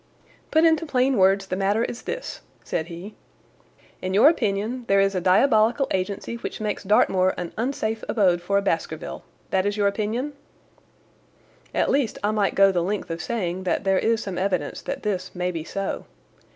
"Put 0.49 0.63
into 0.63 0.87
plain 0.87 1.15
words, 1.15 1.45
the 1.45 1.55
matter 1.55 1.83
is 1.85 2.01
this," 2.01 2.41
said 2.63 2.87
he. 2.87 3.13
"In 4.01 4.15
your 4.15 4.29
opinion 4.29 4.83
there 4.87 4.99
is 4.99 5.13
a 5.13 5.21
diabolical 5.21 5.87
agency 5.91 6.37
which 6.37 6.59
makes 6.59 6.83
Dartmoor 6.83 7.35
an 7.37 7.53
unsafe 7.55 8.03
abode 8.09 8.41
for 8.41 8.57
a 8.57 8.63
Baskerville—that 8.63 9.63
is 9.67 9.77
your 9.77 9.87
opinion?" 9.87 10.33
"At 11.71 11.91
least 11.91 12.17
I 12.23 12.31
might 12.31 12.55
go 12.55 12.71
the 12.71 12.81
length 12.81 13.11
of 13.11 13.21
saying 13.21 13.61
that 13.65 13.83
there 13.83 13.99
is 13.99 14.23
some 14.23 14.39
evidence 14.39 14.81
that 14.81 15.03
this 15.03 15.35
may 15.35 15.51
be 15.51 15.63
so." 15.63 16.05